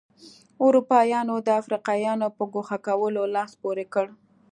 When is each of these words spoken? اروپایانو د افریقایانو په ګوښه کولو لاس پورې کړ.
اروپایانو 0.65 1.35
د 1.47 1.49
افریقایانو 1.61 2.27
په 2.37 2.43
ګوښه 2.53 2.77
کولو 2.87 3.21
لاس 3.35 3.51
پورې 3.61 3.85
کړ. 3.93 4.05